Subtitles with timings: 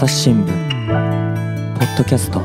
[0.00, 2.40] 朝日新聞ポッドキャスト。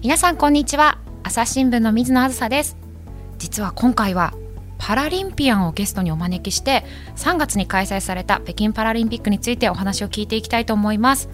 [0.00, 0.96] 皆さんこんにちは。
[1.22, 2.78] 朝日新聞の水野あずさです。
[3.36, 4.32] 実は今回は
[4.78, 6.86] パラリンピアンをゲストにお招きして
[7.16, 11.28] 3月に開催された北京パラリンピックについてお話を聞いていきたいと思います。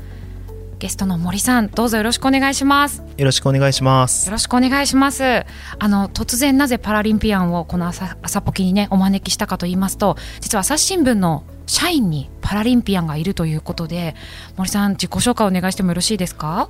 [0.79, 3.03] ゲストの森さんどうぞよろしくお願いします。
[3.17, 4.27] よろしくお願いします。
[4.27, 5.25] よろしくお願いします。
[5.25, 5.47] あ
[5.89, 14.15] の突然なぜパラリンピアンをこの朝朝ポキにねお招きしたかと言いますと実は朝日新聞の社員にパラリンピアンがいるということで
[14.57, 16.69] 森さん自己紹介お願いしてもよろしいですか？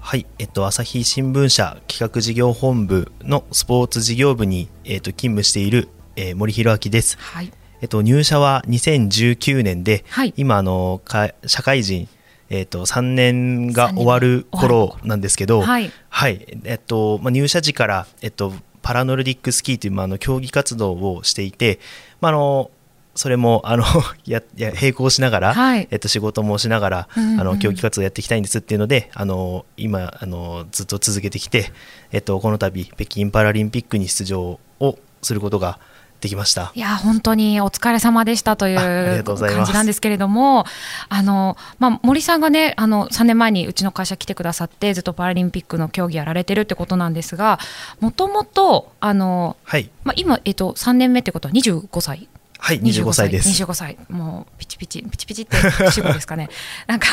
[0.00, 7.18] はい、えっと、朝日新聞社企画事業本部のスポーツ事業部に、えっと、勤務している、えー、森弘明です。
[7.20, 7.52] はい。
[7.82, 12.08] えっと、入社は2019年で、はい、今あのか社会人
[12.54, 18.52] えーと、3年が終わる頃なんですけど、はい、はい、えっとまあ、入社時から、えっと、
[18.82, 21.80] パラノルディックスキーという、まあ、あの競技活動をしていて、
[22.20, 22.70] まあ、あの
[23.14, 23.84] それもあの
[24.26, 31.72] やや並行しながら、はい、えっと、仕事もしながら、うんうん、あの競技活動やっていきたいんですっていうのであの今あのずっと続けてきて、
[32.10, 35.78] えっと、この度北京パラリンピックに出場をすることが
[36.22, 36.72] できました。
[36.74, 40.64] いや本当にお疲れ様でしたという感じなんですけれども
[41.08, 47.58] あの、まあ、森さんがねあの3年前にうちの会社来てくださってずっとパラリンピックの競技やられてるってことなんですが
[48.00, 49.90] もともとあの、はい。
[50.04, 52.28] まあ、今、えっと、3年目ってことは25歳。
[52.58, 53.48] はい、25歳です。
[53.64, 53.98] 25歳。
[54.08, 55.56] もう、ピチピチ、ピチピチって
[55.90, 56.48] 主語ですかね。
[56.86, 57.08] なんか、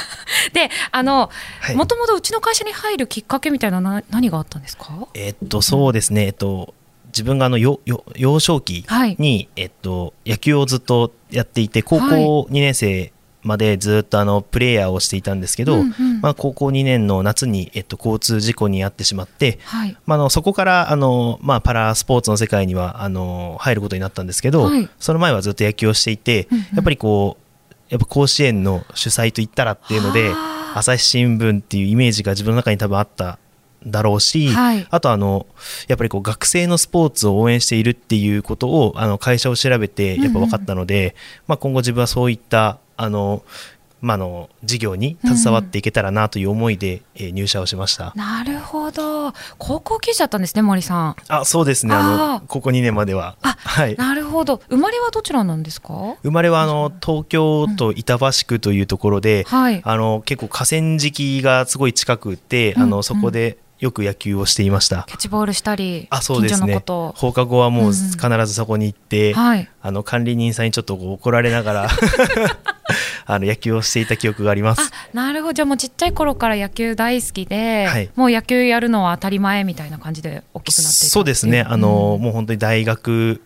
[0.54, 1.32] で、あの、
[1.74, 5.08] もともとうちの会社に入るきっかけみたいなな何があったんですか？
[5.16, 6.76] えっと、そうですね、えっと、
[7.10, 30.32] 自分があのよよ幼少期に、はい、えっと、野球をずっとやっていて高校2年生までずっとあのプレーヤーをしていたんですけど、うんうん、まあ、高校2年の夏に、えっと、交通事故に遭ってしまって、はい、まあ、あのそこからあの、まあ、パラスポーツの世界にはあの入ることになったんですけど、はい、その前はずっと野球をしていて、うんうん、やっぱりこうやっぱ甲子園の主催といったらっていうので
[30.76, 33.40] 朝日新聞っていうイメージが自分の中に多分あった
[33.86, 35.48] だろうし、はい、あとあの
[35.88, 41.14] やっぱりこう学生のスポーツを応援しているっていうことをあの会社を調べてやっぱ分かったので、うんうん、
[41.48, 43.44] まあ、今後自分はそういったあの
[44.02, 48.14] まあ、の事業に携わっていけたらなという思いで、うん、入社をしました。
[48.16, 49.34] なるほど。
[49.58, 51.16] 高校球児だったんですね森さん。
[51.28, 51.94] あそうですね。
[51.94, 53.36] あの高校2年までは。
[53.42, 54.62] はい、なるほど。
[54.70, 56.16] 生まれはどちらなんですか？
[56.24, 59.44] 生まれはあの東京都板橋区というところで、うん。
[59.44, 65.06] はい、あの結構河川敷がすごい近くて、あのそこでよく野球をしていました。
[65.08, 66.84] キャッチボールしたりあそうですね。
[66.86, 71.90] 放課後はもう必ずそこに行って、うんはい、あの管理人さんにちょっと怒られながら
[73.26, 74.92] あの野球をしていた記憶があります。
[75.14, 75.54] なるほど。
[75.54, 81.62] じゃあもうちっちゃい頃から野球大好きで、はい、もう野球やるのは当たり前みたいな感じで大きくなってそうですね。
[81.62, 83.42] あの、うん、もう本当に大学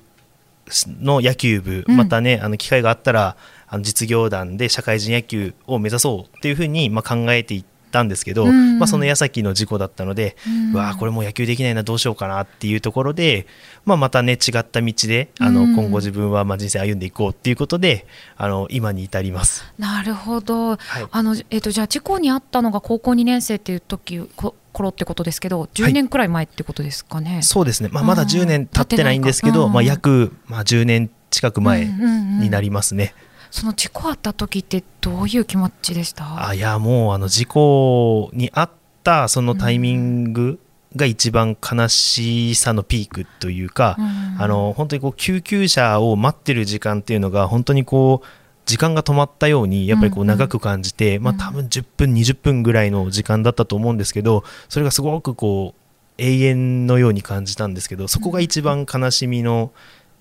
[1.01, 3.35] の野球部、またねあの機会があったら
[3.67, 13.45] あの実業団で社会人野球を目指そうっていうふうにまあ考えていったんですけど、うん、まあ、その矢先の事故だったので、うん、わあこれもう野球できないなどうしようかなっていうところで、
[13.85, 19.63] まあ、またね違った道であの、今後自分はまあ人生歩んでいこうっていうことであの今に至ります。
[19.77, 20.77] なるほど、はい、
[21.09, 33.13] あのえーと、じゃあ事故に遭ったのが高校2年生っていう時こ頃ってことですけど10年くらい前ってことですかね、はい、そうですね、まあ、まだ10年経ってないんですけど、まあ、約、まあ、10年近く前になりますね。
[33.15, 33.21] うん。
[33.21, 36.47] うんうんその事故あった時ってどういう気持ちでした？
[36.47, 38.69] あいやもうあの事故にあっ
[39.03, 40.59] たそのタイミング
[40.95, 48.27] が一番悲しさのピークというか、うん、あの本当にこう救急車を待ってる時間っていうのが本当にこう
[48.65, 51.15] 時間が止まったようにやっぱりこう長く感じて、うん。
[51.17, 55.81] うん、まあ、多分10分20分ぐらいの時間だったと思うんですけどそれがすごくこう
[56.17, 59.71] 永遠のように感じたんですけどそこが一番悲しみの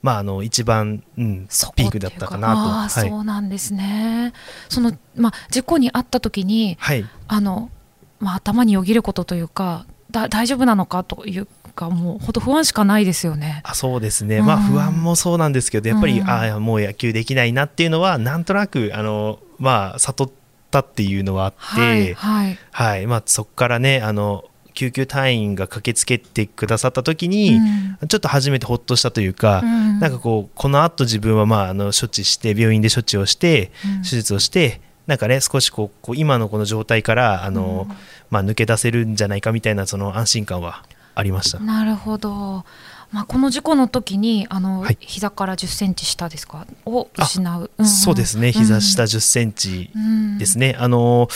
[0.03, 2.61] まあ、あの一番、うん、ピークだったかなと。
[2.61, 4.33] あはい、そうなんですね。
[4.69, 7.71] そのまあ事故に遭った時に、はい、あの
[8.19, 13.61] まあ頭によぎることというか、だ大丈夫なのかというかもうほんと不安しかないですよね。
[13.65, 14.39] あそうですね。
[14.39, 20.31] うん、まあ不安もそうなんですけど、やっぱり、うん、ああもう野球できないなっていうのはなんとなくあのまあ悟っ
[20.73, 27.59] たっていうのはあって、はい、はい、はい、まあそこからねあの救急隊員が駆けつけてくださった時に、
[28.01, 37.87] うん、ちょっと初めてほっとしたというか、うん、なんかこうこのあと自分はまああの処置して病院で処置をして、うん、手術をしてなんかね少しこう今のこの状態からあの、
[38.31, 40.85] まあ、抜け出せるんじゃないかみたいなその安心感は
[41.15, 41.59] ありました。
[41.59, 42.65] なるほど。
[43.11, 46.67] まあ、この事故の時にあの、はい、膝から10センチ下ですか？
[46.87, 48.53] を失う、うん、そうですね。
[48.53, 49.91] 膝下10センチ
[50.39, 51.29] ですね、うん、あの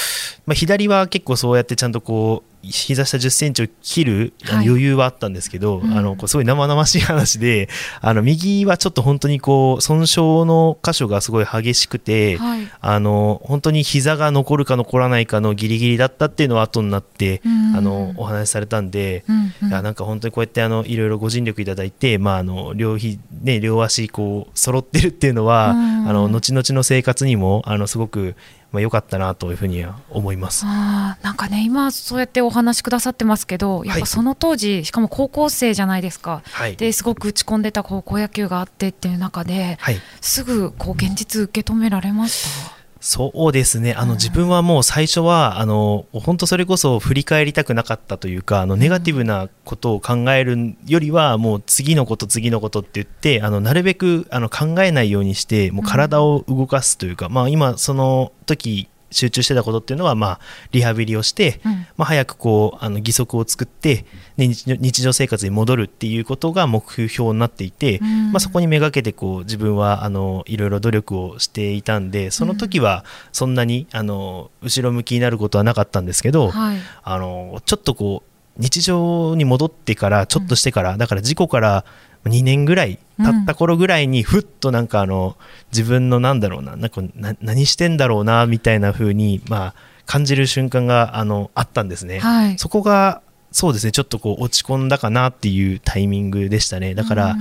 [0.46, 7.68] まあ、左は結構そうやってちゃんとこう膝下10センチを切る余裕はあったんですけど、はい、あのこうすごい生々しい話で
[8.00, 17.40] あの右はちょっと本当にこう損傷の箇所がすごい激しくて、はい、あの本当に膝が残るか残らないかのギリギリだったっていうのは後になって、
[17.74, 25.74] あのお話しされたんで、うんうん、いやなんか本当にこうやってあのいろいろご尽力いただいて、まあ、あの両ひ、ね、両足こう揃ってるっていうのは、あ
[26.12, 28.34] の後々の生活にもあのすごく
[28.76, 30.64] まあ、良かったなというふうには思います。
[30.66, 42.75] あなんかね今そうやってお話しくださってますけどやっぱその当時、はい、しかも高校生じゃないですか、はい、ですごく打ち込んでた高校野球があってっていう中で、はい、すぐこう現実受け止められました？
[43.08, 43.94] そうですね。
[43.94, 60.40] あの、自分はもう最初はあの本当それこそ振り返りたくなかったというかあのネガティブなことを考えるよりはもう次のこと次のことって言ってあのなるべくあの考えないようにしてもう体を動かすというか、まあ、今その時集中してたことっていうのは、まあ、
[60.72, 64.04] リハビリをして、うん、まあ、早くこうあの義足を作って、
[64.36, 81.84] ね、日常生活に戻るっていうことが目標になっていて、うん、まあ、そこにめがけてこう自分はあのいろいろ努力をしていたんでその時はそんなにあの後ろ向きになることはなかったんですけど、はい、あのちょっとこう日常に戻ってからちょっとしてから、だから事故から
[82.28, 85.36] 2年ぐらい経った頃ぐらいにふっとなんかあの
[85.72, 87.02] 自分のなんだろうななんか
[87.40, 89.74] 何してんだろうなみたいな風にまあ
[90.06, 96.94] 感じる瞬間があのあったんですね、はい、そこがそうですねちょっとこう落ち込んだかなっていうタイミングでしたね。
[96.94, 97.36] だから、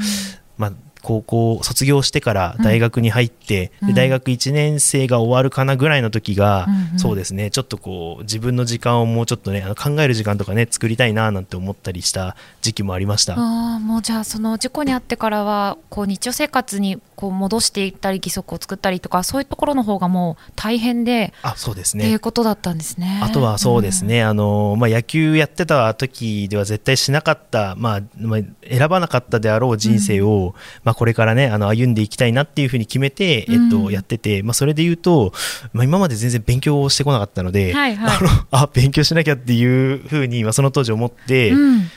[0.58, 0.74] まあ
[1.06, 7.52] 高校卒業してから大学に入って、うん、で大学1年生が終わるかなぐらいの時が、うんうん、そうですね。
[7.52, 13.36] ちょっとこう自分の時間をもうちょっとねあの考える時間とかね作りたいななんて思ったりした時期もありました。
[13.38, 22.06] あもうじゃあその事故に遭ってからはこう日常生活にこう戻していったり義足を作ったりとかそういうところの方がもう大変であそうですね。
[22.06, 23.22] っていうことだったんですね。
[23.24, 35.33] あとはそうですね、うん、あのまあ、野球やってた時では絶対しなかった、まあまあ、選ばなかったであろう人生を、うん、まあ、これからねあの歩んでいきたいなっていうふうに決めて、えっと、やってて、まあ、それで言うと、
[35.74, 41.51] まあ、今まで全然勉強をしてこなかったので、はいはい、 あのあ勉強しなきゃっていうふうに、まあ、その当時思って、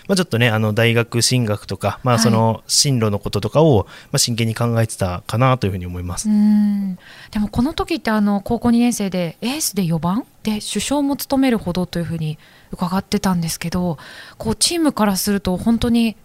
[0.08, 6.28] まあ、ちょっとねあの大学進学とか、まあ、その進路のこととかを、まあ、真剣に考えてたかなというふうに思います。
[6.28, 12.38] でもこの時ってあの高校2年生でエースで4番で首相も務めるほどというふうに
[12.72, 13.98] 伺ってたんですけど
[14.38, 16.16] こうチームからすると本当に、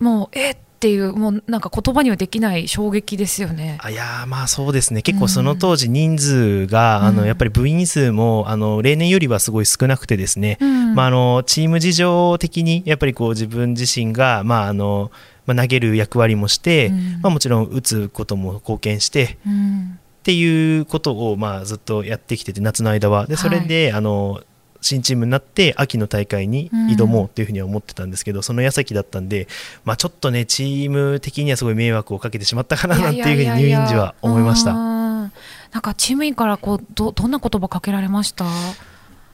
[0.00, 3.78] もうえっていうもうなんか言葉にはできない衝撃ですよね。
[3.80, 5.02] あいやまあそうですね。
[5.02, 15.12] 結構その当時人数が、うん、あのやっぱり部員数もあの例年よりはすごい少なくてですね、うん、まあ、あのチーム事情的にやっぱりこう自分自身が、まあ、あの
[15.46, 23.26] まあ、投げる役割もして、うん、まあ、もちろん打つことも貢献して、うん、っていうことをまあずっとやってきてて夏の間は。
[23.26, 24.40] でそれで、はい、あの
[24.82, 29.48] 新チームになって秋の大会に挑もうというふうには思ってたんですけど、うん、その矢先だったんで、
[29.84, 34.74] まあ、ちょっとねチーム的にはすごい迷惑をかけてしまったかななんていうふうに入院時は思いました。
[34.74, 35.30] な
[35.78, 38.44] んかチーム員からこうどどんな言葉かけられました？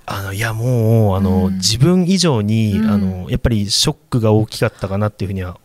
[0.07, 5.59] あのいやもうあの、うん、自分以上に、うん、あのやっぱりショックが大きかったかなっていうふうには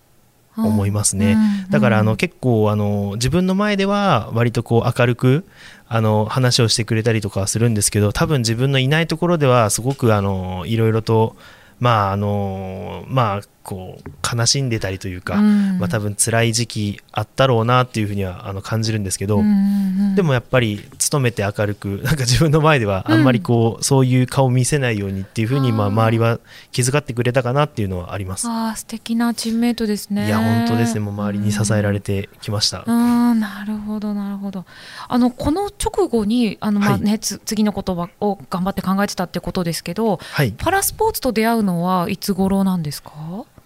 [0.57, 1.37] 思いますね、
[1.69, 5.45] だからあの結構あの自分の前では割とこう明るく
[5.87, 11.35] あの話をしてくれたりとかするんですけど多分自分のいないところではすごくあのいろいろと
[11.79, 26.39] まああのまあこう悲しんでたりというか、うん、まあ、多分辛い時期あったろうなっていうふうにはあの感じるんですけど、うんうん、でもやっぱり努めて明るく なんか自分の前ではあんまりこう、うん、そういう顔を見せないようにっていうふうにまあ周りは
[26.71, 28.47] 気遣ってくれたかなっていうのはあります。
[28.49, 30.27] あ素敵なチームメイトですね。
[30.27, 30.99] いや本当ですね。
[30.99, 34.65] もう周りに支えられてきました、うん、なるほどなるほど。
[35.07, 43.11] あのこの直後にあの、まあね、はい、次の言葉を頑張って考えてたってことですけど、はい、パラスポーツと出会うのはいつ頃なんですか？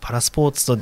[0.08, 0.78] パラスポーツと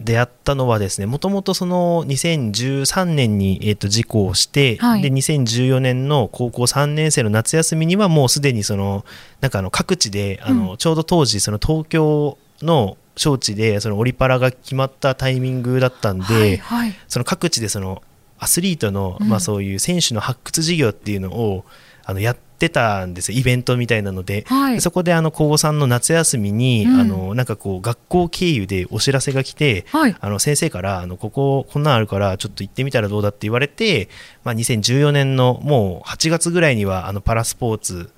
[0.00, 9.04] 出会ったのはですねもともとその2013年に、えー、と事故をして、はい、で2014年の高校3年生の夏休みにはもうすでにその
[9.40, 18.02] なんかあの各地であの、ちょうど当時その東京の招致でそのオリパラが決まったタイミングだったんで、はいはい、その各地でその
[18.40, 21.64] アスリートの、まあ、そういう選手の発掘事業っていうのを
[22.04, 34.08] あのやっってたんですイベントみたいなので、はい、そこであの高3の夏休みに、うん、あのなんかこう学校経由でお知らせが来て、はい、あの先生からあのこここんなんあるからちょっと行ってみたらどうだって言われて、
[34.42, 38.10] まあ、2014年のもう8月ぐらいにはあのパラスポーツ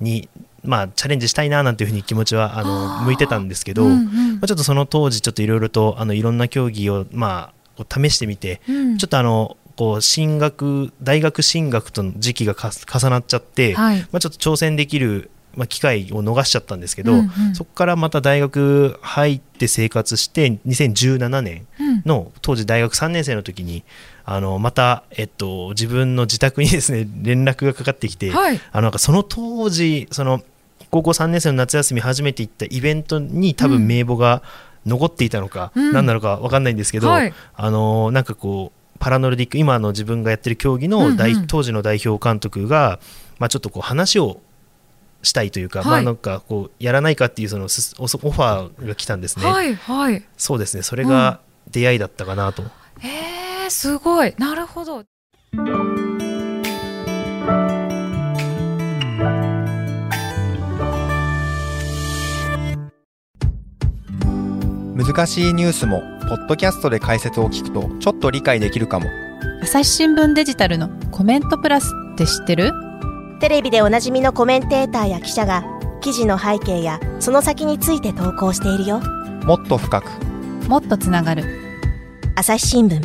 [0.00, 0.28] に
[0.64, 21.66] まあ、チャレンジしたいななんていうふうに気持ちはあの向いてたんですけど、うんうん、まあ、ちょっとその当時ちょっといろいろとあのいろんな競技をまあ試してみて、うん、ちょっとあのこう進学大学進学との時期が重なっちゃって、はい、まあ、ちょっと挑戦できるまあ、機会を逃しちゃったんですけど、うんうん、そこからまた大学入って生活して2017年
[22.06, 23.84] の当時大学3年生の時に
[24.24, 30.42] あのまた、えっと、自分の自宅にですね 連絡がかかってきて、はい、あのなんかその当時その
[30.90, 34.42] 高校3年生の夏休み初めて行ったイベントに多分名簿が
[34.86, 43.00] 残っていたのか、うん、何なのか分かんないんですけど、はい、あのなんかこうパラノルディック今の自分がやってる競技の大、うんうん、当時の代表監督が、
[43.40, 44.40] まあ、ちょっとこう話を
[45.24, 49.44] したいというか、はい、まあなんかこうやらないかっていうそのオファーが来たんですね。
[49.44, 50.22] はいはい。
[50.36, 50.84] そうですね。
[50.84, 52.62] それが出会いだったかなと。
[52.62, 52.70] うん、
[53.04, 54.34] えー、すごい。
[54.38, 55.02] なるほど。
[64.94, 69.10] 難しいニュースもポッドキャストで解説を聞くとちょっと理解できるかも。
[69.62, 72.72] 朝日新聞デジタルのコメントプラスって知ってる？
[73.38, 75.62] テレビでおなじみのコメンテーターや記者が
[76.00, 79.00] 記事の背景やその先について投稿しているよ。
[79.44, 80.08] もっと深く。
[80.68, 81.44] もっとつながる。
[82.34, 83.02] 朝日新聞。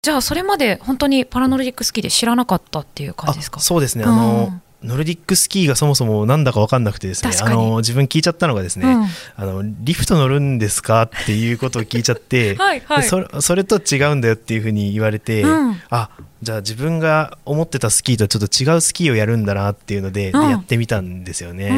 [0.00, 3.60] じゃあそれまで本当にパラノルディックスキーで知らなかったっていう感じですか？
[3.60, 4.04] そうですね。
[4.04, 9.06] あの、ノルディックスキーがそもそもなんだか分かんなくてですねあの自分聞いちゃったのがですね、うん、
[9.36, 16.10] あのリフト乗るんですかっていうことを聞いちゃって はい、はい、そそれと違うんだよっていうふうに言われて、うん、あ
[16.42, 21.70] じゃあ自分が思ってたスキーとちょっと違うスキーをやるんだなっていうのでうん、でやってみたんですよね。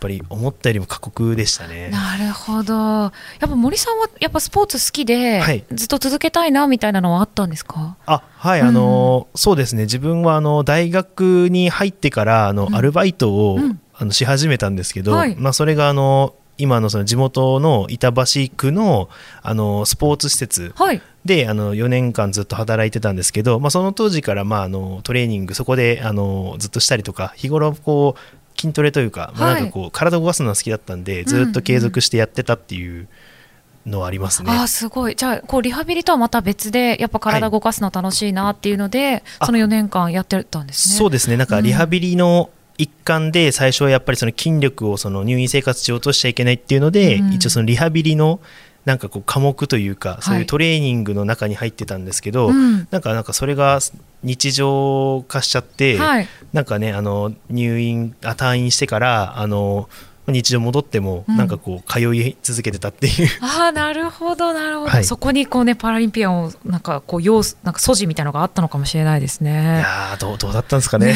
[0.00, 1.90] やっぱり思ったよりも過酷でしたね。
[1.90, 2.72] なるほど。
[2.74, 7.98] やっぱ森さんはやっぱスポーツ好きで、はい、ずっと続けたいなみたいなのはあったんですか？
[8.06, 9.82] あ、はい、うん、あのそうですね。
[9.82, 18.24] 自分はあの大学に入ってからあの、アルバイトを、うん、あのし始めたんですけど、はい、まあそれがあの今のその地元の板橋
[18.56, 19.10] 区の
[19.42, 20.74] あのスポーツ施設
[21.26, 28.20] で、あの4年間ずっと働いてたんですけど、まあ、その当時からまああのトレーニングそこであのずっとしたりとか日頃こう
[28.60, 33.08] 筋トレというか,、まあ、なんかこう体を動かすのが好きだったんで、ずっと継続してやってたっていう。
[33.86, 34.52] のはありますね。
[34.52, 35.16] あすごい。
[35.16, 40.96] じゃあこうリハビリとはまた別でやっぱ体動かすの楽しいなっていうので、はい、その4年間やってたんですね。
[40.96, 41.38] そうですね。
[41.38, 48.40] なんかリハビリの一環で最初はやっぱりその筋力をその入院生活し落としちゃいけないっていうので、うん、一応そのリハビリの
[48.84, 52.56] なんかこう科目というか、そういうトレーニングの中に入ってたんですけど、はい、
[52.90, 53.78] なんかなんかそれが
[54.22, 59.88] 日常化しちゃって、はい、なんかねあの入院あ退院してからあの
[60.26, 69.78] 日常戻ってもなんかこう通い続けてたっていう、うん、ああなるほどなるほど、はい、そこにこうねパラリンピアンをなんかこう要なんか素地みたいなのがあったのかもしれないですね。
[69.78, 71.14] いやどうどうだったんですかね。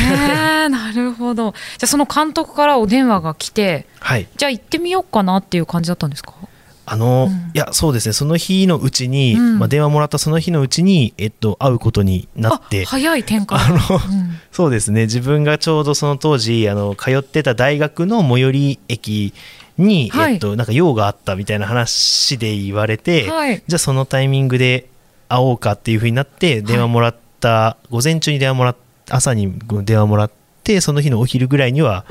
[0.68, 1.52] なるほど。
[1.52, 6.34] じゃあその監督からお電話が来て、はい、じゃあ行ってみようかなっていう感じだったんですか？
[6.86, 8.12] あの、うん、いやそうですね。
[8.12, 12.84] その日のうちに、うん、まあ、電話もらったその日のうちに、えっと、会うことになって。
[12.84, 13.58] 早い展開。
[13.58, 13.80] あの、うん、
[14.52, 15.02] そうですね。
[15.02, 19.34] 自分がちょうどその当時あの通ってた大学の最寄り駅
[19.78, 24.88] に、はい、えっと、なんか用があったみたいな話で言われて、はい、じゃあそのタイミングで
[25.28, 28.76] 会おうかっていうふうになって電話もらった、はい、午前中に電話もらっ
[29.10, 29.52] 朝に
[29.84, 30.30] 電話もらっ
[30.62, 32.04] てその日のお昼ぐらいには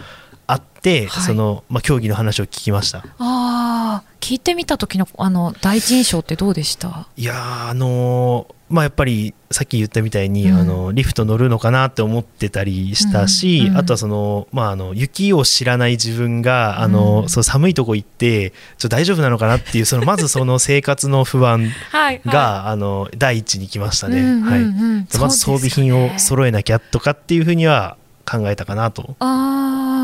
[0.45, 3.05] 会って、その、まあ、競技の話を聞きました。
[3.17, 7.09] あ聞いてみた時のあの第一印象ってどうでした？
[7.17, 24.21] いやあのーまあ、やっぱりさっき言ったみたいに、うん、あのリフト乗るのかなって思ってたりしたし、うんうん、あとはその、まあ、あの雪を知らない自分があの、そう寒いとこ行ってちょ大丈夫なのかなっていうそのまずその生活の不安が はい、あの第一に来ましたね。
[24.41, 29.15] はい、まず装備品を揃えなきゃとかっていうふうには考えたかなと。
[29.19, 30.02] あ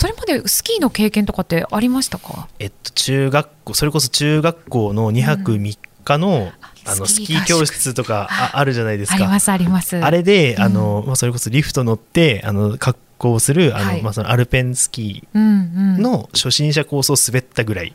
[0.00, 6.50] それまでスキーの経験とかってありましたか、えっと、中学校それこそ中学校の2泊3日の、
[6.86, 9.16] あのスキー教室とかああるじゃないですか。
[9.16, 9.98] ありますあります。
[9.98, 17.92] あれで、あのまあ、それこそリフト乗ってあの格好するあの、はい、まあ、そのアルペンスキーの初心者コースを滑ったぐらい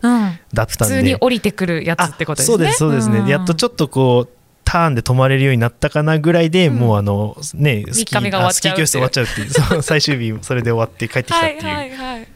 [0.54, 2.58] だったんで、うん、普通に降りてくるやつってことですね。
[2.58, 4.30] そうですそうですね、うん、やっとちょっとこう
[4.66, 9.50] ターンで止まれるようになったかなぐらいで、うん、もうあのねスキースキー教室終わっちゃうっていう。
[9.82, 11.64] 最終日それで終わって帰ってきたっていう。
[11.64, 12.28] はい、はい、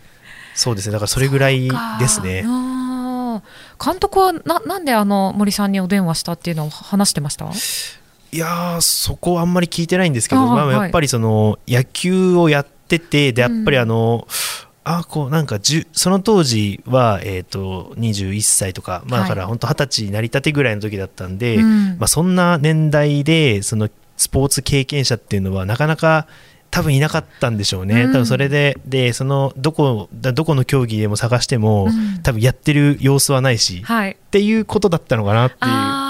[0.53, 0.93] そうですね。
[0.93, 1.69] だからそれぐらい
[2.00, 2.45] ですね。
[3.83, 7.50] 監督はななんであの森さんにお電話したっていうのを話してました？
[8.31, 14.27] いやそこはあんまり聞いてないんですけど、まあ、やっぱりその野球をやっててでやっぱりあの、
[14.63, 15.59] うんあこうなんか
[15.91, 26.27] その当時は、えーと、21歳とか、まあ、だから本当二十歳になりたてぐらいの時だったんで、はい、まあ、そんな年代でそのスポーツ経験者っていうのはなかなか
[26.71, 36.08] 多分いなかったんでしょうね、うん、多分それででそのどこどこの競技でも探しても、うん、多分やってる様子はないし、はい、っていうことだったのかなっていう。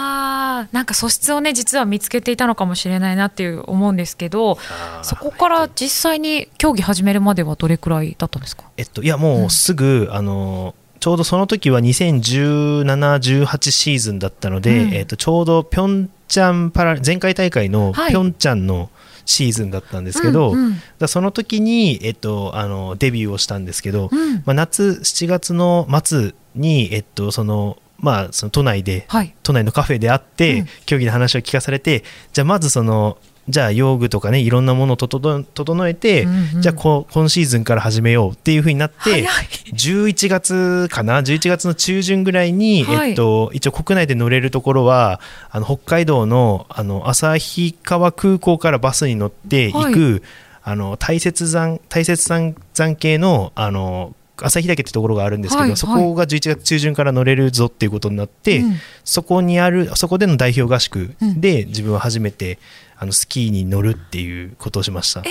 [0.71, 4.57] なんか素質をね実は見つけていたのかもしれないなっていう思うんですけど
[5.01, 8.65] そこから実際に競技始めるまではどれくらいだったんですか？
[8.77, 18.89] えっといやもうすぐ、うん、あのちょうどその時は2017、18シーズンだったので、うん、えっと、ちょうどピョンチャンパラ前回大会のピョンチャンの
[19.25, 32.03] シーズンだったんですけど、うんうん、だその時に、えっと、あのデビューをしたんですけど、うん、まあ、夏7月の末に、えっと、そのまあ、その都内で、はい、都内のカフェで会って、うん、競技の話を聞かされて
[32.33, 33.17] じゃあまずその
[33.49, 39.27] じゃあ用具とかねいろんなものを整えて、うんうん、じゃあこ今シーズンから始めようっていうふうになって
[39.73, 50.21] 11月かな？11月の中旬ぐらいに、はい、えっと、一応国内で乗れるところはあの北海道のあの旭川空港からバスに乗って行く、はい、
[50.63, 54.15] あの大雪山大雪山山系のあの
[54.45, 62.59] 旭岳ってところがあるんですけど、はいはい、そこが11月中旬から乗れるぞっていうことになって、うん、そこにあるそこでの代表合宿で自分は初めて、
[63.01, 65.21] あのスキーに乗るっていうことをしました。
[65.21, 65.29] え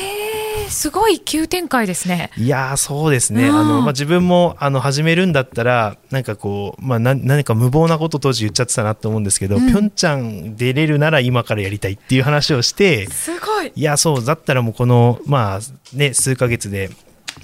[0.67, 2.31] ー、すごい急展開ですね。
[2.39, 3.51] いやそうですね。
[3.51, 13.71] あのまあ自分もあの始めるんだったらなんかこうまあな何か無謀なこと当時言っちゃってたなと思うんですけど、うん、ピョンチャン出れるなら今からやりたいっていう話をして、すごい。
[13.75, 15.61] いやそうだったらもうこのまあ
[15.95, 16.89] ね数ヶ月で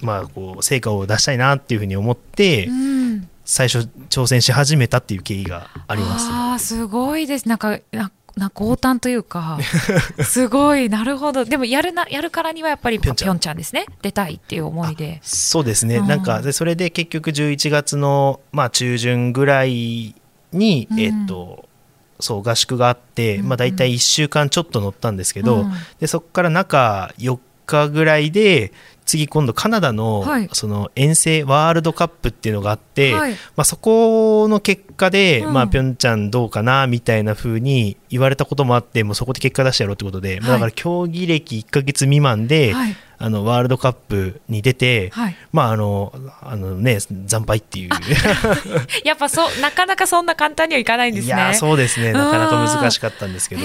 [0.02, 7.48] まあ、こう成果を出したいなっていうふうに思って、うん、最初挑戦し始めたっていう経緯があります、あすごいです。
[7.48, 7.78] なんか
[8.36, 9.58] な強胆というか
[10.24, 11.44] すごいなるほど。
[11.44, 13.16] でもやるなやるからにはやっぱりぴょん。
[13.16, 13.86] ちゃんですね。
[14.02, 15.20] 出たいっていう思いで。
[15.22, 20.14] そうですね、うん、なんかでそれで結局11月の、まあ、中旬ぐらい
[20.52, 21.68] に、うん、えっと
[22.20, 28.72] そう合宿があって、まあ、大体1週間ちょっと乗ったんですけど、うん、でそこから中4日ぐらいで
[29.04, 47.90] 次今度カナダのその遠征ワールドカップっていうのがあって、はい、まあ、そこの結果で、うん、まあ、ピョンチャンどうかなみたいな風に言われたこともあってもうそこで結果出してやろうってことで、はい、だから競技歴1か月未満で、はい、あのワールドカップに出て、はい、まああのあのね惨敗っていう。
[49.04, 51.34] やっぱそうなかなかそんな簡単にはいかないんですね。
[51.34, 52.12] いやそうですね。
[52.12, 53.62] なかなか難しかったんですけど。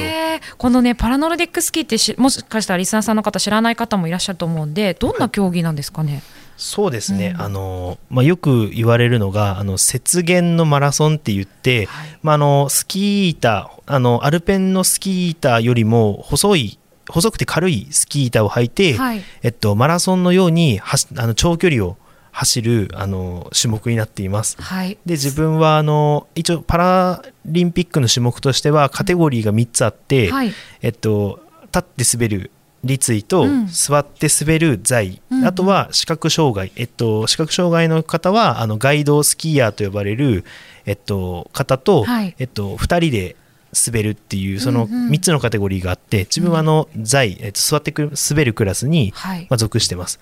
[0.57, 6.21] このねパラノルディックスキーってもしかしたらリスナーさんの方知らない方もいらっしゃると思うんでどんな競技なんですかね、はい。
[6.57, 16.78] そうですね、うん、あのまあ、よく言われるのがあの雪原のマラソンって言って、はい、まあ、あのスキー板あのアルペンのスキー板よりも細い
[17.09, 20.95] 細くて軽いスキー板を履いて、はい、えっと、マラソンのようにあ
[21.27, 21.97] の長距離を
[22.31, 24.61] 走るあの種目になっています。
[24.61, 32.51] はい、で自分はあの一応パラリンピックの種目としてはカテゴリーが3つあって、はい、えっと、立って滑る
[32.83, 40.45] 立位と座って滑る座うん、あとは視覚障害、えっと、視覚障害の方はあのガイドスキーヤーと呼ばれる、
[40.85, 43.35] えっと、方と、はい、えっと、2人で
[43.73, 49.13] 滑るっていうその3つのカテゴリーがあって自分はあの在、えっと、座ってくる滑るクラスに、
[49.49, 50.19] まあ、属してます。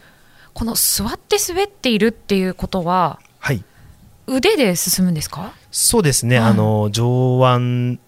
[0.53, 3.63] この座って滑っているっていうことは、はい、
[4.25, 7.99] 腕で進むんですかそうですね、うん、あの上腕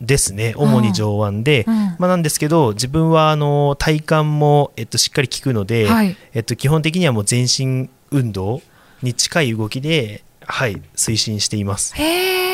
[0.00, 8.62] ですね主に上腕で、うんまあ、なんですけど自分はあの体幹も、えっと、しっかり効くので、はい、えっと、基本的にはもう全身運動
[9.02, 11.94] に近い動きで、はい、推進しています。
[11.96, 12.51] へ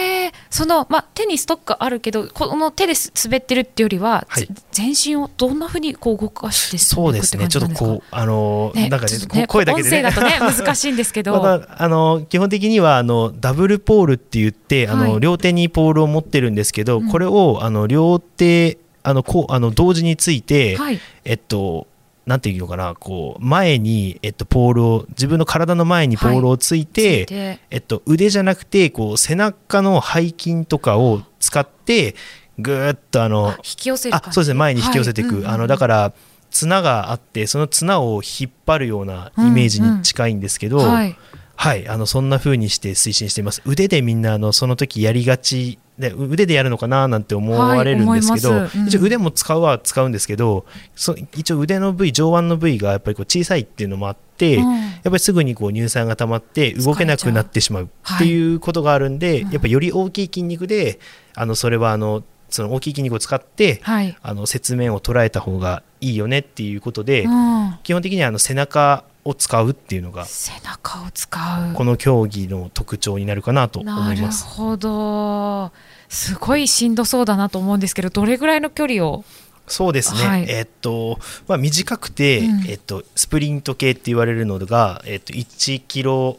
[0.50, 7.48] その、まあ、手にストックあるけどこの手で滑ってるっていうよりは、はい、全身をどんなふうにこう動かしてそうですね。
[7.48, 21.87] ちょっとこうあの、ね、なんかね、ね、声だけで、ね、音声だとね 難しいんですけど、まあ、あの基本的にはあのダブルポールって言って、はい、あの両手にポールを持ってるんですけど、うん、これをあの両手あのこうあの同時について、はい、えっと
[22.28, 27.58] なんていうのかなこう前に、えっと、ポールを自分の体の前にポールをついてはい、て。
[27.70, 32.14] えっと、腕じゃなくてこう背中の背筋とかを使って
[32.58, 35.38] ぐーっとあの引き寄せるあそうですね前に引き寄せていく、はい。
[35.38, 36.12] うんうん、あのだから
[36.50, 41.16] 綱があってその綱を引っ張るようなイメージに近いんですけど、うんうんはい、
[41.60, 43.62] はい、あのそんな風にして推進しています。
[43.66, 61.00] 腕でみんなあのその時やりがちで腕でやるのかななんて思われるんですけど、はいうん、一応腕も使うは使うんですけどそ一応腕の部位上腕の部位がやっぱりこう小さいっていうのもあって、うん、やっぱりすぐにこう乳酸が溜まって動けなくなってしまうっていうことがあるんで、はい、やっぱりより大きい筋肉で
[61.34, 71.74] あのそれはあのその大きい筋肉を使って、はい、あの雪面を捉えた方がいいよねっていうことで、うん、基本的にはあの背中を使うっていうのが背中を使う。
[71.74, 74.44] この競技の特徴になるかなと思います。
[74.44, 75.72] なるほど。
[76.08, 79.24] すごいしんどそうだなと思うんですけどどれぐらいの距離を？
[79.66, 86.38] そうですね、はい、えー、っとまあ、短くて、うん、えー、っと、スプリント系って言われるのが、えー、っと1キロ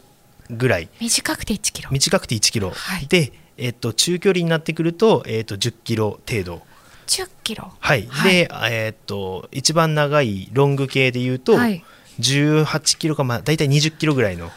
[0.49, 0.89] ぐらい。
[0.99, 1.91] 短くて1キロ。
[1.91, 6.61] 短くて1キロ、はい、で、えっと、中距離になってくると,、えっと10キロ程度。
[7.07, 7.71] 10キロ？
[7.79, 11.83] はい、はい、で、えー、っと一番長いロング系でいうと、はい、
[12.19, 14.51] 18キロか、まあ、大体20キロぐらいの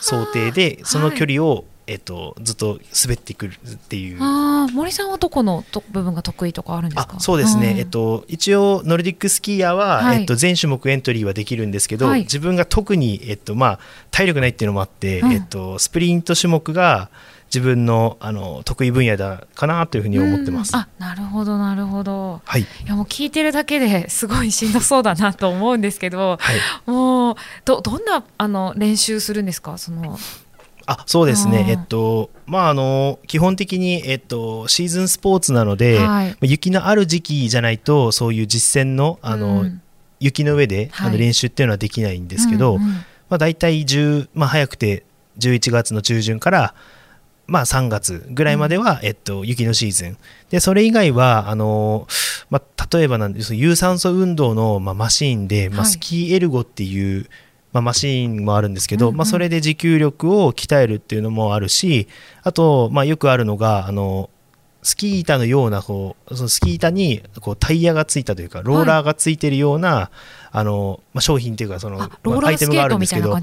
[0.00, 4.18] 想定でその距離を、はい、えっと、ずっと滑ってくるっていう。
[4.20, 7.20] あ森さんはどこの部分が得意とかあるんですか？
[7.20, 13.78] そうですね、えっと、一応ノルディックスキーヤーは、はい、えっと、全種目エントリーはできるんですけど、はい、自分が特に、えっとまあ、
[14.10, 17.10] 体力ないっていうのもあって、うん、えっと、スプリント種目が
[17.54, 20.74] 自分のあの得意分野だかなというふうに思ってます。
[20.74, 22.42] あなるほどなるほど。
[22.44, 22.62] はい。
[22.62, 26.52] いやもう聞いてるだけですごいしんどそうだなと思うんですけど、は
[26.86, 29.78] い、もうどどんなあの練習するんですか？
[29.78, 30.18] その。
[30.86, 39.80] あそうですね、えっとまあ、あの基本的に、えっと、シーズンスポーツなので、はい、雪のある時期じゃないとそういう実践のあの、うん、
[40.20, 42.96] 雪の上で、はい、あの練習っていうのはできないんですけど、うんうん、ま
[43.30, 45.04] あ、大体10、まあ、早くて
[45.38, 46.74] 11月の中旬から
[47.46, 50.16] まあ、3月ぐらいまでは、えっと、雪のシーズン。
[50.50, 52.06] でそれ以外はあの、
[52.50, 57.28] まあ、例えばなんです有酸素運動の、まあ、マシーンで、まあ、スキーエルゴっていう、
[57.72, 62.08] まあ、マシーンもあるんですけど、まあ、それで持久力を鍛えるっていうのもあるし
[62.42, 64.30] あと、まあ、よくあるのがあの
[64.84, 70.08] スキー板のようなこうそのスキー板にこうタイヤがついたというかローラーがついてるような、はい、
[70.56, 73.36] あのまあ、商品というかそのアイテムがあるんですけど。
[73.36, 73.40] あ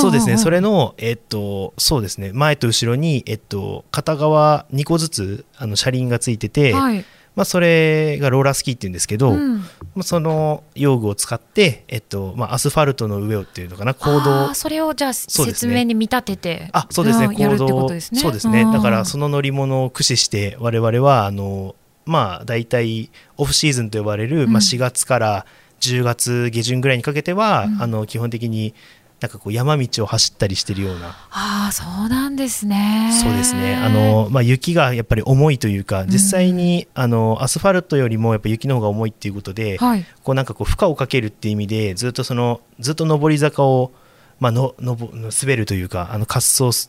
[0.00, 2.32] そうですね、それの、えっと、そうですね。
[2.34, 7.04] 前と後ろに、えっと、片側2個ずつあの車輪がついてて、はい。
[7.36, 9.66] まあ、それがローラースキーっていうんですけど、うん、ま
[10.00, 14.52] あ、その用具を使って、えっとまあ、アスファルトの上をっていうのかな行動。
[14.54, 17.28] それをじゃあ説明に見立ててあそうですね。
[17.28, 18.64] 行動そうですね。
[18.64, 25.46] だからその乗り物を駆使して我々はあのまあ大体オフシーズンと呼ばれる、まあ、4月から
[25.80, 28.74] 10月下旬ぐらいにかけては、うん、あの基本的に
[29.20, 31.08] なんかこう山道を走ったりしてるような。
[31.30, 33.10] ああそうなんですね。
[33.20, 33.74] そうですね。
[33.74, 43.92] あの、まあ、雪がやっぱり重いというか実際に、うん、あのアスファルトよりもやっぱ雪の方が重いっていうことで、はい、こうなんかこう負荷をかけるっていう意味でずっとそのずっと上り坂を、
[44.38, 46.88] まあ、ののぼ滑るというかあの滑走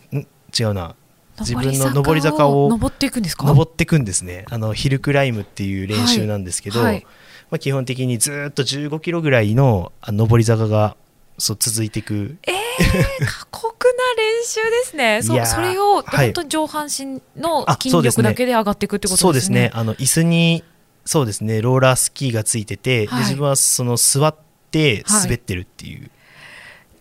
[0.58, 0.96] 違うな
[1.40, 3.46] 自分の上り坂を登っていくんですか？
[3.46, 7.04] 登っていくんですねあのヒルクライムっていう練習なんですけど、はいはい、
[7.52, 10.96] まあ、基本的にずっと15キロぐらいの上り坂が
[11.38, 12.38] そう続いていく。
[12.44, 15.22] えー、過酷な練習ですね。
[15.24, 19.24] そそれを本当に上半身の筋力だけで上がっていくってことですね。
[19.24, 19.72] そうですね。
[19.74, 20.64] あの椅子に
[21.06, 24.36] そうですねローラースキーがついてて、はい、で自分はその座っ
[24.70, 26.12] て滑ってるっていう。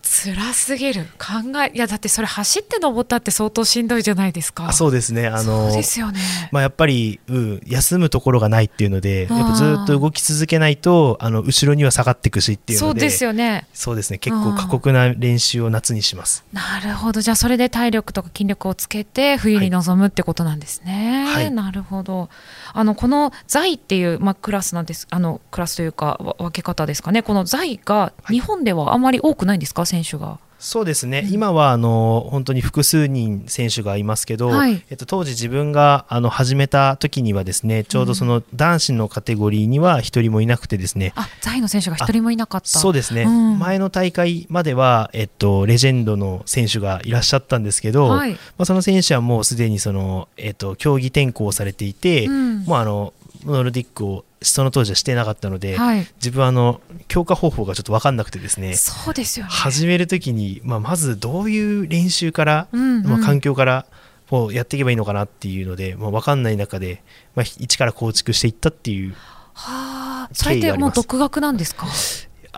[0.09, 1.05] はい辛すぎる。
[1.17, 4.73] 考えいやだってそれ走って登ったって相当しんどいじゃないですか。
[4.73, 5.27] そうですね。
[5.27, 6.19] あのですよね、
[6.51, 13.67] まあ、やっぱり、うん、休むところがないっていうのでやっぱずっと動き続けないとあの後ろには下がっていくしっていうのでそうですよね。
[13.73, 14.17] そうですね。
[14.17, 16.43] 結構過酷な練習を夏にします。
[16.51, 17.21] なるほど。
[17.21, 22.29] じゃあそれで体力とか筋力をつけて冬に臨むってことなんですね、はい、なるほど。
[22.73, 25.07] あのこの財っていう、まあ、クラスなんです。
[25.11, 27.21] あのクラスというか分け方ですかね。
[27.21, 30.39] この財が日本ではあまり多くないんですか、選手が。
[30.59, 42.67] そうですね、うん、今はあの本当に複数人選手がいますけど、はい、えっと、当時、自分があの始めた時にはですねちょうどその男子のカテゴリーには1人もいなくてですね、あ在の選手が1人もいなかった。
[42.67, 53.13] そうですね、うん、前の大会までは、えっと、レジェンドの選手がいらっしゃったんですけど、はい、まあ、その選手はもうすでにその、えっと、競技転向されていて、うん、もうあの
[53.45, 58.75] ノルディックをその当時はしてなかったので、はい、自分はあの強化方法がちょっと分かんなくてですね。
[58.75, 63.85] そうですよ、ね、始める時に、まあ、まずどういう練習から、うんうん、まあ、環境から
[64.29, 67.03] こうやっていけばいいのかなっていうので、まあ、分かんない中で、
[67.35, 69.15] まあ、一から構築していったっていう
[69.53, 70.29] はあ。
[70.33, 71.87] それってもう独学なんですか？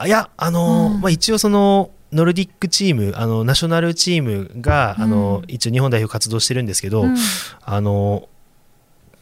[0.06, 7.16] いやあの、うん、まあ、一応そのノルディックチームあのナショナルチームが、うん、あの一応日本代表活動してるんですけど、うん、
[7.64, 8.28] あの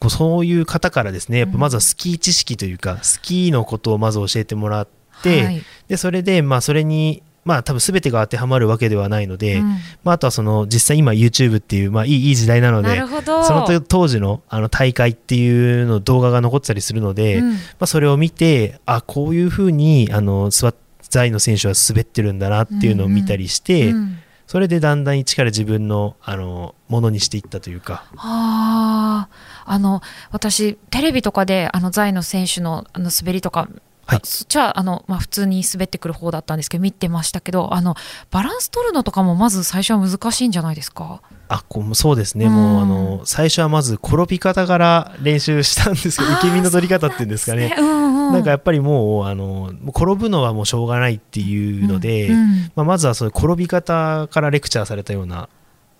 [0.07, 4.87] そういう方からですねやっぱまずはスキー知識というか、スキーのことをまず教えてもらっ
[5.21, 9.69] て、はい、でそれでまあそれにまあ多分全てが当てはまるわけではないので、うん、
[10.03, 28.05] まあ、あとはその実際今 YouTube っていう、まあ、いいいい時代なのでその当時のあの大会っていうの動画が残ってたりするので、うん、まあ、それを見てあこういうふうにあの座在の選手は滑ってるんだなっていうのを見たりして、うんうん、それでだんだん一から自分のあのものにしていったというか。
[28.15, 29.27] はあ
[29.69, 30.01] あの
[30.31, 33.69] 私テレビとかであのザイの選手のあの滑りとか
[34.05, 37.93] はい、そっちはあの、まあ、普通に滑ってくる方だったんですけど見てましたけどあの
[38.31, 41.21] バランス取るのとかもまず最初は難しいんじゃないですか？
[41.47, 55.49] あこうそうですね、うん、もうあの最初はまず転び方から練習したんですけど受け身の取り方っていうんですかね、なんかやっぱりもうあの転ぶのはもうしょうがないっていうので、うんうん、まあ、まずはその転び方からレクチャーされたような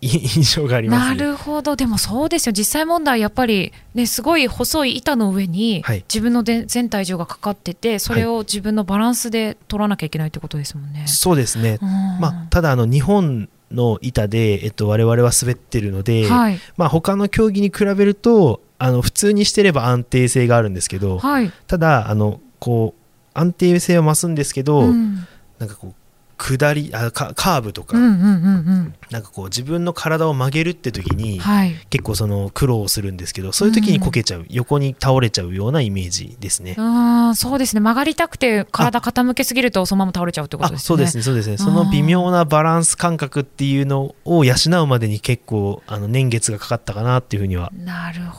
[0.02, 5.84] 印象があります、ね、なるほどでもそうですよ実際問題やっぱり、ね、すごい細い板の上に
[6.14, 11.00] 自分ので全体重がかかっててそれを自分のバランスで取らなきゃいけないってことですもんね。
[11.00, 25.28] はい、そうですね、まあ、ただあの日本の板で、えっと、我々は滑ってるので、はい、まあ、他の競技に比べるとあの普通にしてれば安定性があるんですけど、はい、ただあのこう安定性は増すんですけど、うん、
[25.60, 25.94] なんかこう
[26.39, 36.75] 下りあカーブとか、うんうんうんうん、なんかこう自分の体を曲げるって時に、はい、結構その苦労するんですけどそういう時にこけちゃう、うん、横に倒れちゃうようなイメージですね。
[36.80, 37.82] あそうですね。
[37.82, 40.86] 曲がりたくて体傾けすぎるとそのまま倒れちゃうってことですね。
[40.86, 41.58] そうですねそうですね。
[41.58, 47.71] その微妙なバランス感覚っていうのを養うまでに結構あの年月がかかったかなっていうふうには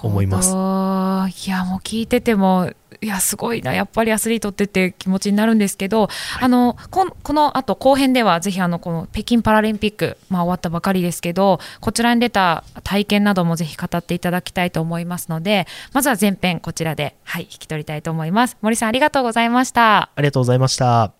[0.03, 0.51] 思います。
[0.51, 3.73] いやもう聞いててもいやすごいな。
[3.73, 18.57] やっぱりアスリートってって気持ちになるんですけど、はい、あのここのあと後編ではぜひあのこの北京パラリンピック、まあ、終わったばかりですけどこちらに出た体験などもぜひ語っていただきたいと思いますのでまずは前編こちらで、はい、引き取りたいと思います。
[18.61, 20.11] 森さんありがとうございました。
[20.15, 21.13] ありがとうございました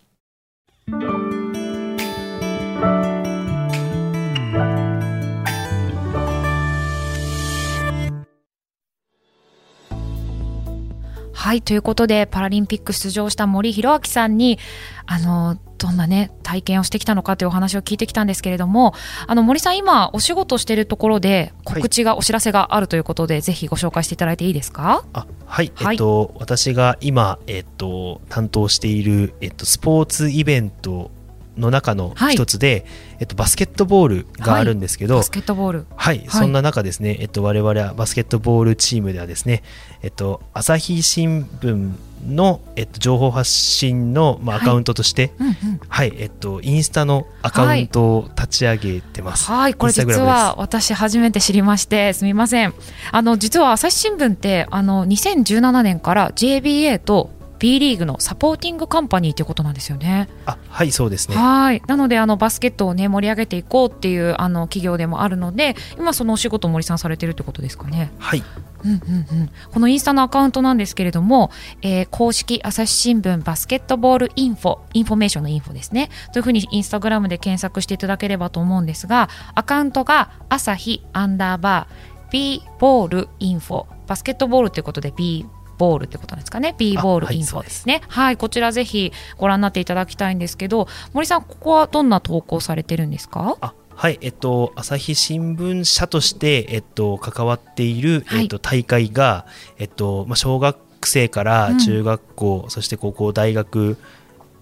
[11.41, 14.59] はいということでパラリンピック出場した森弘明さんに
[15.07, 18.93] あのどんなね体験をしてきたのかというお話を聞いてきたんですけれども
[19.25, 25.03] あの森さん今お仕事しているところで告知が、はい、お知らせがあるということでぜひご紹介していただいていいですか？
[25.13, 31.09] あはい、はい、えっと私が今えっと担当しているえっとスポーツイベント
[31.57, 32.83] の中の一つで、はい、
[33.21, 35.85] えっと、バスケットボールがあるんですけど、はい、バスケットボール。
[35.95, 39.63] はい、そんな中ですね、えっと、我々はバスケットボールチームではですね、
[40.01, 41.91] えっと、朝日新聞
[42.27, 45.79] の、えっと、情報発信の、まあ、アカウントとして、はい、うんうん。
[45.87, 49.51] はい、えっと、インスタのアカウントを立ち上げてます。
[49.51, 52.73] はい、これ実は私初めて知りまして、すみません。
[53.11, 60.27] あの、実は朝日新聞って、あの、2017年から JBA と B リーグのサポーティングカンパニーということなんですよね。
[60.47, 61.35] あはいそうですね。
[61.35, 61.81] はい。
[61.85, 68.11] なのであのバスケットを、ね、盛り上げていこうっていうあの企業でもあるので今そのお仕事森さんされてるってことですかね。
[68.17, 68.43] はい。
[68.83, 71.51] うんうんうん、このインスタのアカウントなんですけれども、
[71.83, 76.09] えー、公式朝日新聞バスケットボールインフォインフォメーションのインフォですね。
[76.33, 83.85] というふうにインスタグラムで検索していただければと思うんですがアカウントが朝日アンダーバー B ボールインフォ。
[84.07, 85.45] バスケットボールということで B
[85.81, 88.03] ボールってことですかね？B ボールインフォですね。
[88.07, 93.57] はい、こちらぜひご覧になっていただきたいんですけど森さんここはどんな投稿されてるんですか？
[93.95, 99.45] はい、えっと、朝日新聞社として、えっと、関わっている、えっと、大会が、
[99.79, 103.97] えっと、まあ、小学生から中学校、うん、そして高校、大学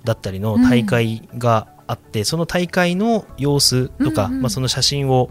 [0.04, 5.30] だったりの大会があって、うん、その大会の様子とか、うんうん、まあ、その写真を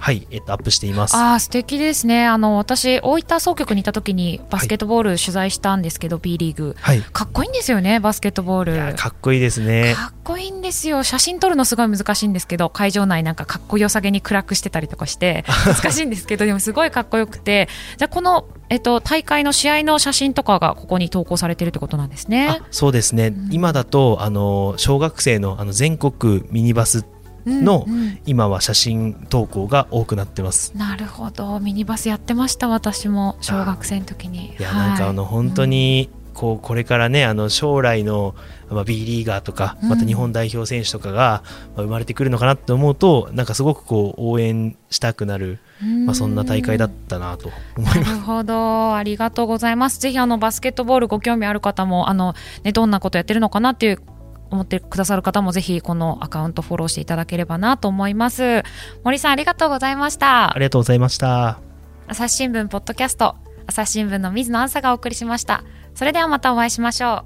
[0.00, 1.14] はい、えっと、アップしています。
[1.14, 2.26] あ素敵ですね。
[2.26, 6.74] あの、私、大分総局にいた時に、バスケットボール取材したんですけど、はい、B リーグ。
[6.80, 7.02] はい。
[7.02, 8.94] かっこいいんですよね、バスケットボール。
[8.96, 9.94] かっこいいですね。
[9.94, 11.02] かっこいいんですよ。
[11.02, 22.62] 写真撮るのすごい難しいんですけど、会場内なんかかっこよさげに暗くしてたりとかして、 難しいんですけど、でもすごいかっこよくて、じゃこの、えっと、大会の試合の写真とかがここに投稿されてるってことなんですね。
[22.70, 23.26] そうですね。
[23.26, 27.04] うん、今だと、あの、小学生のあの全国ミニバス
[27.46, 30.72] の、うんうん、今は写真投稿が多くなってます。
[30.76, 31.58] なるほど。
[31.60, 34.54] ミニバスやってました私も小学生の時に。
[34.58, 38.34] いや、はい、なんかあの本当に、こうこれからねあの将来の、
[38.70, 41.42] まあ、B リーガーとかまた日本代表選手とかが、
[41.76, 45.58] まあ、生まれてくるのかなって思うとなんかすごくこう応援したくなる、
[46.06, 48.00] まあ、そんな大会だったなと思います。
[48.00, 48.94] なるほど。
[48.94, 50.00] ありがとうございます。
[50.00, 54.02] ぜひあのバスケットボールご興味ある方もあの、ね、どんなことやってるのかなっていう
[54.50, 58.62] 思ってくださる方もぜひこのアカウントフォローしていただければなと思います。
[59.04, 60.54] 森さんありがとうございました。
[60.54, 61.60] ありがとうございました。
[62.06, 63.36] 朝日新聞ポッドキャスト
[63.66, 65.64] 朝日新聞の水野あんさがお送りしました。
[65.94, 67.24] それではまたお会いしましょ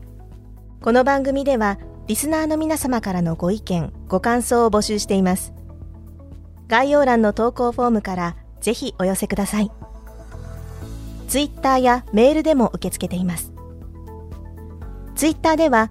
[0.80, 0.84] う。
[0.84, 5.54] この番組ではリスナーの皆様からのご意見ご感想を募集しています。
[6.68, 9.70] 概要欄の投稿フォームからぜひお寄せください。
[11.28, 13.52] ツイッターやメールでも受け付けています。
[15.14, 15.90] ツイッターでは